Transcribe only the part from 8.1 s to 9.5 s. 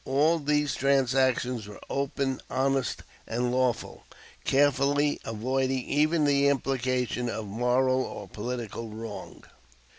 political wrong.